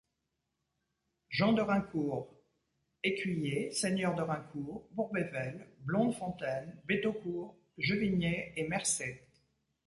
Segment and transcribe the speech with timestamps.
[1.29, 2.35] Jean de Raincourt,
[3.03, 9.21] écuyer, seigneur de Raincourt, Bourbévelle, Blondefontaine, Betaucourt, Gevigney et Mercey.